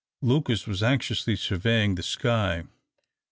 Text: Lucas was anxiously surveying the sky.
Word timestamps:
Lucas 0.23 0.65
was 0.65 0.81
anxiously 0.81 1.35
surveying 1.35 1.93
the 1.93 2.01
sky. 2.01 2.63